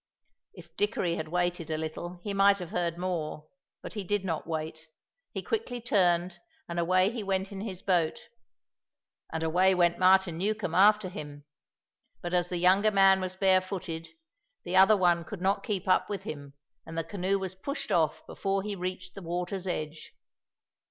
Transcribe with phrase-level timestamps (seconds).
[0.55, 3.45] If Dickory had waited a little he might have heard more,
[3.83, 4.87] but he did not wait;
[5.31, 8.19] he quickly turned, and away he went in his boat.
[9.31, 11.45] And away went Martin Newcombe after him.
[12.19, 14.07] But as the younger man was barefooted,
[14.63, 18.25] the other one could not keep up with him, and the canoe was pushed off
[18.25, 20.13] before he reached the water's edge.